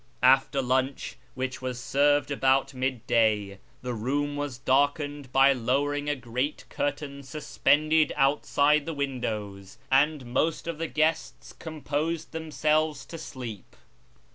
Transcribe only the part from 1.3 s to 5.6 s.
which was served about midday, the room was darkened by